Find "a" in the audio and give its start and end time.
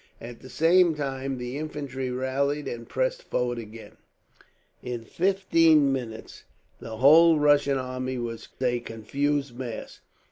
8.61-8.79